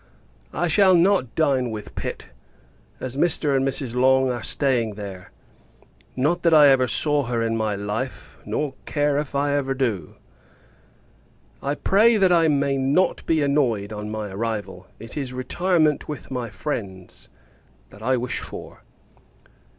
[0.51, 2.29] I shall not dine with Pitt,
[2.99, 3.55] as Mr.
[3.55, 3.93] and Mrs.
[3.93, 5.29] Long are staying there.
[6.15, 10.15] Not that I ever saw her in my life, nor care if I never do.
[11.61, 16.31] I pray that I may not be annoyed, on my arrival: it is retirement with
[16.31, 17.29] my friends,
[17.91, 18.81] that I wish for.